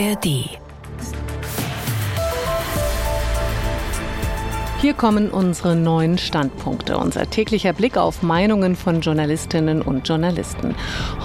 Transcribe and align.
ARD. 0.00 0.48
Hier 4.80 4.94
kommen 4.94 5.28
unsere 5.30 5.76
neuen 5.76 6.16
Standpunkte, 6.16 6.96
unser 6.96 7.28
täglicher 7.28 7.74
Blick 7.74 7.98
auf 7.98 8.22
Meinungen 8.22 8.76
von 8.76 9.02
Journalistinnen 9.02 9.82
und 9.82 10.08
Journalisten. 10.08 10.74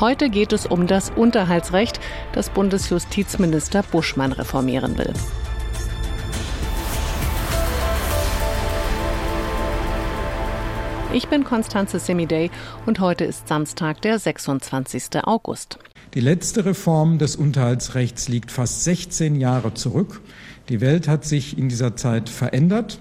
Heute 0.02 0.30
geht 0.30 0.52
es 0.52 0.66
um 0.66 0.88
das 0.88 1.10
Unterhaltsrecht, 1.10 2.02
das 2.34 2.50
Bundesjustizminister 2.50 3.82
Buschmann 3.82 4.34
reformieren 4.34 4.98
will. 4.98 5.14
Ich 11.16 11.30
bin 11.30 11.46
Konstanze 11.46 11.98
Semidey 11.98 12.52
und 12.86 13.00
heute 13.00 13.24
ist 13.24 13.48
Samstag, 13.48 14.02
der 14.02 14.20
26. 14.20 15.24
August. 15.24 15.80
Die 16.14 16.20
letzte 16.20 16.66
Reform 16.66 17.20
des 17.20 17.38
Unterhaltsrechts 17.38 18.28
liegt 18.28 18.52
fast 18.52 18.84
16 18.84 19.38
Jahre 19.38 19.74
zurück. 19.74 20.20
Die 20.68 20.82
Welt 20.82 21.08
hat 21.08 21.24
sich 21.24 21.58
in 21.58 21.70
dieser 21.70 21.96
Zeit 21.96 22.28
verändert. 22.28 23.00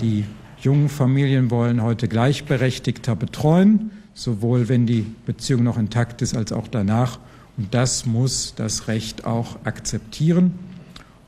Die 0.00 0.24
jungen 0.60 0.88
Familien 0.88 1.52
wollen 1.52 1.80
heute 1.80 2.08
gleichberechtigter 2.08 3.14
betreuen, 3.14 3.92
sowohl 4.14 4.68
wenn 4.68 4.86
die 4.86 5.06
Beziehung 5.24 5.62
noch 5.62 5.78
intakt 5.78 6.22
ist 6.22 6.36
als 6.36 6.50
auch 6.50 6.66
danach. 6.66 7.20
Und 7.56 7.72
das 7.72 8.04
muss 8.04 8.54
das 8.56 8.88
Recht 8.88 9.26
auch 9.26 9.60
akzeptieren. 9.62 10.58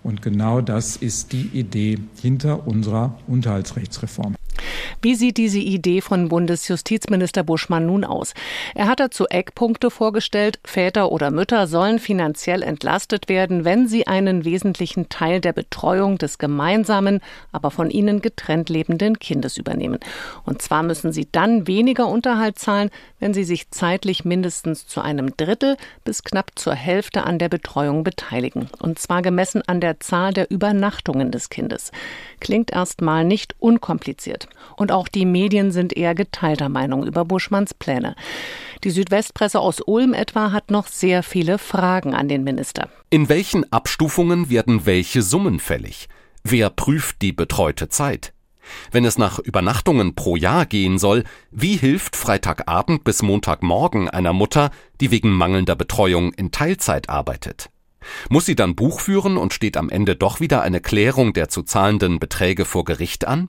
Und 0.02 0.23
genau 0.23 0.61
das 0.61 0.97
ist 0.97 1.30
die 1.30 1.51
Idee 1.52 2.01
hinter 2.21 2.66
unserer 2.66 3.16
Unterhaltsrechtsreform. 3.29 4.35
Wie 5.03 5.15
sieht 5.15 5.39
diese 5.39 5.59
Idee 5.59 6.03
von 6.03 6.29
Bundesjustizminister 6.29 7.43
Buschmann 7.43 7.87
nun 7.87 8.05
aus? 8.05 8.35
Er 8.75 8.87
hat 8.87 9.01
dazu 9.01 9.27
Eckpunkte 9.27 9.91
vorgestellt. 9.91 10.61
Väter 10.63 11.11
oder 11.11 11.31
Mütter 11.31 11.67
sollen 11.67 11.99
finanziell 11.99 12.63
entlastet 12.63 13.31
werden, 13.31 13.65
wenn 13.65 13.89
sie 13.89 14.07
einen 14.07 14.45
wesentlichen 14.45 15.09
Teil 15.09 15.41
der 15.41 15.55
Betreuung 15.55 16.19
des 16.19 16.37
gemeinsamen, 16.37 17.21
aber 17.51 17.71
von 17.71 17.89
ihnen 17.91 18.21
getrennt 18.21 18.69
lebenden 18.69 19.19
Kindes 19.19 19.57
übernehmen. 19.57 20.01
Und 20.45 20.61
zwar 20.61 20.83
müssen 20.83 21.13
sie 21.13 21.27
dann 21.33 21.67
weniger 21.67 22.07
Unterhalt 22.07 22.59
zahlen, 22.59 22.91
wenn 23.21 23.33
sie 23.33 23.45
sich 23.45 23.71
zeitlich 23.71 24.27
mindestens 24.27 24.87
zu 24.87 25.01
einem 25.01 25.35
Drittel 25.35 25.79
bis 26.05 26.24
knapp 26.24 26.51
zur 26.57 26.74
Hälfte 26.74 27.24
an 27.24 27.39
der 27.39 27.49
Betreuung 27.49 28.05
beteiligen. 28.05 28.69
Und 28.80 28.99
zwar 28.99 29.23
gemessen 29.23 29.63
an 29.67 29.80
der 29.80 29.99
Zahl 30.01 30.35
der 30.35 30.51
Übernachtungen 30.51 31.30
des 31.30 31.49
Kindes. 31.49 31.91
Klingt 32.39 32.71
erstmal 32.71 33.24
nicht 33.24 33.55
unkompliziert. 33.59 34.46
Und 34.77 34.90
auch 34.91 35.09
die 35.09 35.27
Medien 35.27 35.73
sind 35.73 35.96
eher 35.96 36.15
geteilter 36.15 36.69
Meinung 36.69 37.07
über 37.07 37.24
Buschmanns 37.24 37.74
Pläne. 37.74 38.15
Die 38.85 38.91
Südwestpresse 38.91 39.60
aus 39.60 39.80
Ulm 39.80 40.15
etwa 40.15 40.52
hat 40.52 40.71
noch 40.71 40.87
sehr 40.87 41.23
viele 41.23 41.59
Fragen 41.59 42.15
an 42.15 42.29
den 42.29 42.45
Minister. 42.45 42.88
In 43.11 43.29
welchen 43.29 43.71
Abstufungen 43.73 44.51
werden 44.51 44.87
welche 44.87 45.23
Summen 45.23 45.61
fällig? 45.61 46.09
Wer 46.43 46.71
prüft 46.71 47.21
die 47.23 47.33
betreute 47.33 47.88
Zeit? 47.88 48.33
Wenn 48.91 49.05
es 49.05 49.18
nach 49.18 49.38
Übernachtungen 49.38 50.15
pro 50.15 50.37
Jahr 50.37 50.66
gehen 50.66 50.99
soll, 50.99 51.24
wie 51.51 51.77
hilft 51.77 52.16
Freitagabend 52.16 53.05
bis 53.05 53.23
Montagmorgen 53.23 54.09
einer 54.09 54.33
Mutter, 54.33 54.71
die 55.01 55.11
wegen 55.11 55.30
mangelnder 55.30 55.77
Betreuung 55.77 56.33
in 56.33 56.51
Teilzeit 56.51 57.09
arbeitet? 57.09 57.71
Muss 58.29 58.46
sie 58.46 58.57
dann 58.57 58.77
Buch 58.77 59.01
führen 59.01 59.37
und 59.37 59.52
steht 59.52 59.77
am 59.77 59.91
Ende 59.91 60.16
doch 60.16 60.41
wieder 60.41 60.63
eine 60.63 60.80
Klärung 60.80 61.33
der 61.33 61.49
zu 61.49 61.63
zahlenden 61.63 62.18
Beträge 62.18 62.65
vor 62.65 62.85
Gericht 62.85 63.27
an? 63.27 63.49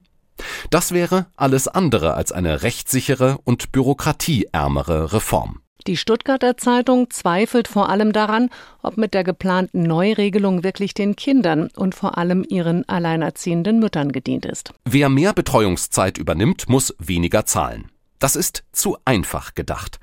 Das 0.69 0.91
wäre 0.91 1.27
alles 1.35 1.67
andere 1.67 2.13
als 2.13 2.31
eine 2.31 2.63
rechtssichere 2.63 3.39
und 3.43 3.71
bürokratieärmere 3.71 5.13
Reform. 5.13 5.61
Die 5.87 5.97
Stuttgarter 5.97 6.57
Zeitung 6.57 7.09
zweifelt 7.09 7.67
vor 7.67 7.89
allem 7.89 8.13
daran, 8.13 8.49
ob 8.83 8.97
mit 8.97 9.15
der 9.15 9.23
geplanten 9.23 9.81
Neuregelung 9.83 10.63
wirklich 10.63 10.93
den 10.93 11.15
Kindern 11.15 11.69
und 11.75 11.95
vor 11.95 12.17
allem 12.19 12.45
ihren 12.47 12.87
alleinerziehenden 12.87 13.79
Müttern 13.79 14.11
gedient 14.11 14.45
ist. 14.45 14.73
Wer 14.85 15.09
mehr 15.09 15.33
Betreuungszeit 15.33 16.19
übernimmt, 16.19 16.69
muss 16.69 16.93
weniger 16.99 17.45
zahlen. 17.45 17.89
Das 18.19 18.35
ist 18.35 18.63
zu 18.71 18.97
einfach 19.05 19.55
gedacht. 19.55 19.99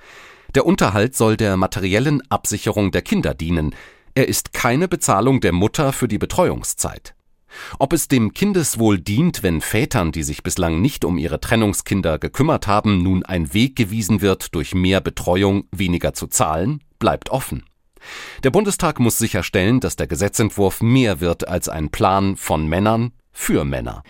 Der 0.55 0.67
Unterhalt 0.67 1.15
soll 1.15 1.37
der 1.37 1.57
materiellen 1.57 2.23
Absicherung 2.31 2.91
der 2.91 3.03
Kinder 3.03 3.35
dienen. 3.35 3.75
Er 4.15 4.27
ist 4.29 4.53
keine 4.53 4.89
Bezahlung 4.89 5.41
der 5.41 5.53
Mutter 5.53 5.93
für 5.93 6.09
die 6.09 6.19
Betreuungszeit. 6.19 7.15
Ob 7.79 7.93
es 7.93 8.09
dem 8.09 8.33
Kindeswohl 8.33 8.99
dient, 8.99 9.43
wenn 9.43 9.61
Vätern, 9.61 10.13
die 10.13 10.23
sich 10.23 10.43
bislang 10.43 10.81
nicht 10.81 11.05
um 11.05 11.19
ihre 11.19 11.41
Trennungskinder 11.41 12.19
gekümmert 12.19 12.67
haben, 12.67 13.03
nun 13.03 13.25
ein 13.25 13.53
Weg 13.55 13.77
gewiesen 13.77 14.21
wird, 14.21 14.55
durch 14.55 14.75
mehr 14.75 15.01
Betreuung 15.01 15.65
weniger 15.71 16.13
zu 16.15 16.27
zahlen, 16.27 16.83
bleibt 16.99 17.31
offen. 17.31 17.65
Der 18.45 18.51
Bundestag 18.51 19.01
muss 19.01 19.19
sicherstellen, 19.19 19.81
dass 19.81 19.97
der 19.97 20.07
Gesetzentwurf 20.07 20.81
mehr 20.83 21.21
wird 21.21 21.49
als 21.49 21.69
ein 21.69 21.91
Plan 21.91 22.37
von 22.37 22.67
Männern 22.69 23.13
für 23.33 23.65
Männer. 23.65 24.03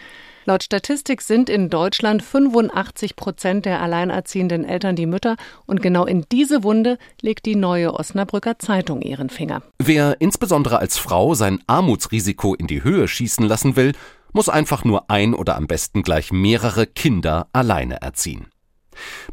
Laut 0.49 0.63
Statistik 0.63 1.21
sind 1.21 1.51
in 1.51 1.69
Deutschland 1.69 2.23
85 2.23 3.17
Prozent 3.17 3.67
der 3.67 3.83
alleinerziehenden 3.83 4.65
Eltern 4.65 4.97
die 4.97 5.05
Mütter 5.05 5.37
und 5.67 5.83
genau 5.83 6.07
in 6.07 6.25
diese 6.33 6.63
Wunde 6.63 6.97
legt 7.21 7.45
die 7.45 7.55
neue 7.55 7.93
Osnabrücker 7.93 8.59
Zeitung 8.59 9.03
ihren 9.03 9.29
Finger. 9.29 9.61
Wer 9.79 10.23
insbesondere 10.23 10.79
als 10.79 10.97
Frau 10.97 11.35
sein 11.35 11.63
Armutsrisiko 11.67 12.55
in 12.55 12.67
die 12.67 12.83
Höhe 12.83 13.09
schießen 13.09 13.47
lassen 13.47 13.77
will, 13.77 13.93
muss 14.33 14.49
einfach 14.49 14.85
nur 14.87 15.11
ein 15.11 15.35
oder 15.35 15.55
am 15.55 15.67
besten 15.67 16.03
gleich 16.03 16.33
mehrere 16.33 16.87
Kinder 16.87 17.49
alleine 17.53 18.01
erziehen. 18.01 18.47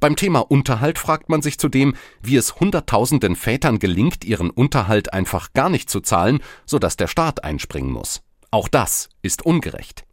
Beim 0.01 0.17
Thema 0.17 0.39
Unterhalt 0.39 0.99
fragt 0.99 1.29
man 1.29 1.41
sich 1.41 1.57
zudem, 1.57 1.95
wie 2.21 2.35
es 2.35 2.59
Hunderttausenden 2.59 3.37
Vätern 3.37 3.79
gelingt, 3.79 4.25
ihren 4.25 4.49
Unterhalt 4.49 5.13
einfach 5.13 5.53
gar 5.53 5.69
nicht 5.69 5.89
zu 5.89 6.01
zahlen, 6.01 6.41
sodass 6.65 6.97
der 6.97 7.07
Staat 7.07 7.45
einspringen 7.45 7.93
muss. 7.93 8.21
Auch 8.51 8.67
das 8.67 9.07
ist 9.21 9.45
ungerecht. 9.45 10.03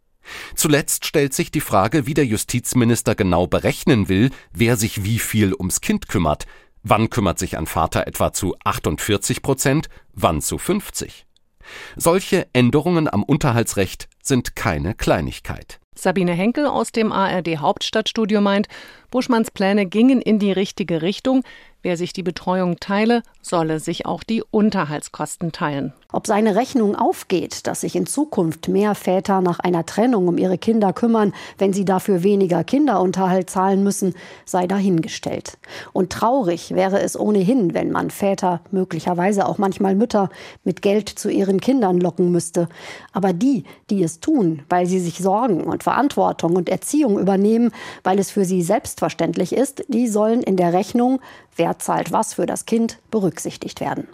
Zuletzt 0.55 1.05
stellt 1.05 1.33
sich 1.33 1.51
die 1.51 1.61
Frage, 1.61 2.05
wie 2.05 2.13
der 2.13 2.25
Justizminister 2.25 3.15
genau 3.15 3.47
berechnen 3.47 4.09
will, 4.09 4.29
wer 4.53 4.77
sich 4.77 5.03
wie 5.03 5.19
viel 5.19 5.53
ums 5.53 5.81
Kind 5.81 6.07
kümmert. 6.07 6.45
Wann 6.83 7.09
kümmert 7.09 7.39
sich 7.39 7.57
ein 7.57 7.65
Vater 7.65 8.07
etwa 8.07 8.33
zu 8.33 8.55
48 8.63 9.41
Prozent, 9.41 9.87
wann 10.13 10.41
zu 10.41 10.57
50? 10.57 11.25
Solche 11.95 12.47
Änderungen 12.53 13.07
am 13.07 13.23
Unterhaltsrecht 13.23 14.09
sind 14.21 14.55
keine 14.55 14.95
Kleinigkeit. 14.95 15.79
Sabine 15.95 16.33
Henkel 16.33 16.65
aus 16.65 16.91
dem 16.91 17.11
ARD 17.11 17.59
Hauptstadtstudio 17.59 18.41
meint, 18.41 18.67
Buschmanns 19.13 19.51
Pläne 19.51 19.85
gingen 19.85 20.23
in 20.23 20.39
die 20.39 20.51
richtige 20.51 21.03
Richtung. 21.03 21.43
Wer 21.83 21.97
sich 21.97 22.13
die 22.13 22.23
Betreuung 22.23 22.79
teile, 22.79 23.23
solle 23.41 23.81
sich 23.81 24.05
auch 24.05 24.23
die 24.23 24.41
Unterhaltskosten 24.41 25.51
teilen. 25.51 25.91
Ob 26.13 26.27
seine 26.27 26.55
Rechnung 26.55 26.95
aufgeht, 26.95 27.67
dass 27.67 27.81
sich 27.81 27.95
in 27.97 28.05
Zukunft 28.05 28.69
mehr 28.69 28.95
Väter 28.95 29.41
nach 29.41 29.59
einer 29.59 29.85
Trennung 29.85 30.29
um 30.29 30.37
ihre 30.37 30.57
Kinder 30.57 30.93
kümmern, 30.93 31.33
wenn 31.57 31.73
sie 31.73 31.83
dafür 31.83 32.23
weniger 32.23 32.63
Kinderunterhalt 32.63 33.49
zahlen 33.49 33.83
müssen, 33.83 34.13
sei 34.45 34.65
dahingestellt. 34.65 35.57
Und 35.91 36.11
traurig 36.11 36.73
wäre 36.73 37.01
es 37.01 37.19
ohnehin, 37.19 37.73
wenn 37.73 37.91
man 37.91 38.11
Väter, 38.11 38.61
möglicherweise 38.71 39.45
auch 39.45 39.57
manchmal 39.57 39.93
Mütter, 39.95 40.29
mit 40.63 40.81
Geld 40.81 41.09
zu 41.09 41.29
ihren 41.29 41.59
Kindern 41.59 41.99
locken 41.99 42.31
müsste. 42.31 42.69
Aber 43.11 43.33
die, 43.33 43.65
die 43.89 44.03
es 44.03 44.21
tun, 44.21 44.61
weil 44.69 44.85
sie 44.85 44.99
sich 44.99 45.17
Sorgen 45.17 45.65
und 45.65 45.83
Verantwortung 45.83 46.55
und 46.55 46.69
Erziehung 46.69 47.19
übernehmen, 47.19 47.71
weil 48.03 48.19
es 48.19 48.31
für 48.31 48.45
sie 48.45 48.61
selbstverständlich 49.03 49.53
ist, 49.53 49.83
die 49.89 50.07
sollen 50.07 50.41
in 50.41 50.55
der 50.55 50.71
Rechnung 50.71 51.19
wer 51.55 51.77
zahlt 51.77 52.11
was 52.11 52.33
für 52.33 52.45
das 52.45 52.65
Kind, 52.65 52.97
berücksichtigt 53.11 53.81
werden. 53.81 54.07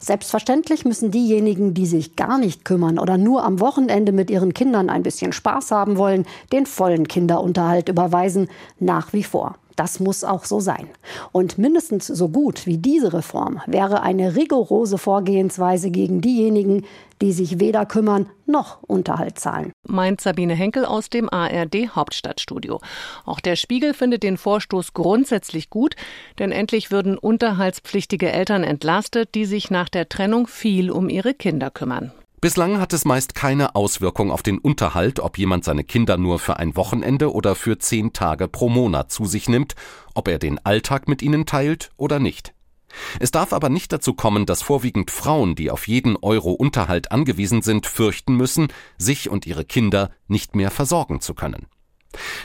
Selbstverständlich 0.00 0.84
müssen 0.84 1.10
diejenigen, 1.10 1.74
die 1.74 1.86
sich 1.86 2.14
gar 2.14 2.38
nicht 2.38 2.64
kümmern 2.64 2.98
oder 2.98 3.16
nur 3.16 3.44
am 3.44 3.58
Wochenende 3.58 4.12
mit 4.12 4.30
ihren 4.30 4.54
Kindern 4.54 4.90
ein 4.90 5.02
bisschen 5.02 5.32
Spaß 5.32 5.70
haben 5.70 5.96
wollen, 5.96 6.26
den 6.52 6.66
vollen 6.66 7.08
Kinderunterhalt 7.08 7.88
überweisen, 7.88 8.48
nach 8.78 9.12
wie 9.12 9.24
vor. 9.24 9.56
Das 9.76 10.00
muss 10.00 10.24
auch 10.24 10.44
so 10.44 10.60
sein. 10.60 10.88
Und 11.32 11.58
mindestens 11.58 12.06
so 12.06 12.28
gut 12.28 12.66
wie 12.66 12.78
diese 12.78 13.12
Reform 13.12 13.60
wäre 13.66 14.02
eine 14.02 14.36
rigorose 14.36 14.98
Vorgehensweise 14.98 15.90
gegen 15.90 16.20
diejenigen, 16.20 16.84
die 17.20 17.32
sich 17.32 17.60
weder 17.60 17.86
kümmern 17.86 18.28
noch 18.46 18.82
Unterhalt 18.82 19.38
zahlen. 19.38 19.72
Meint 19.86 20.20
Sabine 20.20 20.54
Henkel 20.54 20.84
aus 20.84 21.10
dem 21.10 21.32
ARD 21.32 21.90
Hauptstadtstudio. 21.94 22.80
Auch 23.24 23.40
der 23.40 23.56
Spiegel 23.56 23.94
findet 23.94 24.22
den 24.22 24.36
Vorstoß 24.36 24.92
grundsätzlich 24.92 25.70
gut, 25.70 25.96
denn 26.38 26.52
endlich 26.52 26.90
würden 26.90 27.16
unterhaltspflichtige 27.16 28.30
Eltern 28.30 28.64
entlastet, 28.64 29.34
die 29.34 29.46
sich 29.46 29.70
nach 29.70 29.88
der 29.88 30.08
Trennung 30.08 30.46
viel 30.46 30.90
um 30.90 31.08
ihre 31.08 31.34
Kinder 31.34 31.70
kümmern. 31.70 32.12
Bislang 32.44 32.78
hat 32.78 32.92
es 32.92 33.06
meist 33.06 33.34
keine 33.34 33.74
Auswirkung 33.74 34.30
auf 34.30 34.42
den 34.42 34.58
Unterhalt, 34.58 35.18
ob 35.18 35.38
jemand 35.38 35.64
seine 35.64 35.82
Kinder 35.82 36.18
nur 36.18 36.38
für 36.38 36.58
ein 36.58 36.76
Wochenende 36.76 37.32
oder 37.32 37.54
für 37.54 37.78
zehn 37.78 38.12
Tage 38.12 38.48
pro 38.48 38.68
Monat 38.68 39.10
zu 39.10 39.24
sich 39.24 39.48
nimmt, 39.48 39.74
ob 40.12 40.28
er 40.28 40.38
den 40.38 40.58
Alltag 40.62 41.08
mit 41.08 41.22
ihnen 41.22 41.46
teilt 41.46 41.88
oder 41.96 42.18
nicht. 42.18 42.52
Es 43.18 43.30
darf 43.30 43.54
aber 43.54 43.70
nicht 43.70 43.94
dazu 43.94 44.12
kommen, 44.12 44.44
dass 44.44 44.60
vorwiegend 44.60 45.10
Frauen, 45.10 45.54
die 45.54 45.70
auf 45.70 45.88
jeden 45.88 46.18
Euro 46.18 46.52
Unterhalt 46.52 47.12
angewiesen 47.12 47.62
sind, 47.62 47.86
fürchten 47.86 48.36
müssen, 48.36 48.68
sich 48.98 49.30
und 49.30 49.46
ihre 49.46 49.64
Kinder 49.64 50.10
nicht 50.28 50.54
mehr 50.54 50.70
versorgen 50.70 51.22
zu 51.22 51.32
können. 51.32 51.64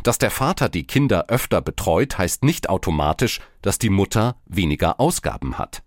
Dass 0.03 0.17
der 0.17 0.31
Vater 0.31 0.69
die 0.69 0.85
Kinder 0.85 1.25
öfter 1.27 1.61
betreut, 1.61 2.17
heißt 2.17 2.43
nicht 2.43 2.69
automatisch, 2.69 3.39
dass 3.61 3.77
die 3.79 3.89
Mutter 3.89 4.35
weniger 4.45 4.99
Ausgaben 4.99 5.57
hat. 5.57 5.81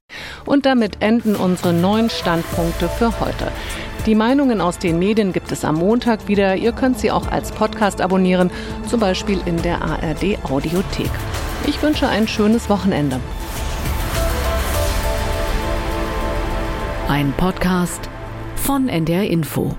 Und 0.44 0.66
damit 0.66 1.00
enden 1.00 1.36
unsere 1.36 1.72
neun 1.72 2.10
Standpunkte 2.10 2.88
für 2.88 3.18
heute. 3.20 3.50
Die 4.06 4.14
Meinungen 4.14 4.60
aus 4.60 4.78
den 4.78 4.98
Medien 4.98 5.32
gibt 5.32 5.52
es 5.52 5.64
am 5.64 5.76
Montag 5.76 6.26
wieder. 6.26 6.56
Ihr 6.56 6.72
könnt 6.72 6.98
sie 6.98 7.12
auch 7.12 7.28
als 7.28 7.52
Podcast 7.52 8.00
abonnieren, 8.00 8.50
zum 8.88 8.98
Beispiel 8.98 9.40
in 9.46 9.62
der 9.62 9.80
ARD 9.80 10.44
Audiothek. 10.44 11.10
Ich 11.66 11.80
wünsche 11.82 12.08
ein 12.08 12.26
schönes 12.26 12.68
Wochenende. 12.68 13.20
Ein 17.08 17.32
Podcast 17.36 18.08
von 18.56 18.88
NDR 18.88 19.28
Info. 19.28 19.76